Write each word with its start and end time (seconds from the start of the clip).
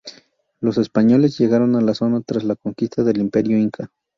Los 0.61 0.79
españoles 0.79 1.37
llegaron 1.37 1.75
a 1.75 1.81
la 1.81 1.93
zona 1.93 2.21
tras 2.21 2.43
la 2.43 2.55
conquista 2.55 3.03
del 3.03 3.19
Imperio 3.19 3.59
inca. 3.59 3.91